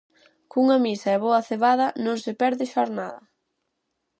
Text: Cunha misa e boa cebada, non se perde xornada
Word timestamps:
Cunha 0.51 0.77
misa 0.85 1.09
e 1.15 1.17
boa 1.25 1.45
cebada, 1.49 1.87
non 2.05 2.17
se 2.23 2.31
perde 2.41 2.65
xornada 2.73 3.19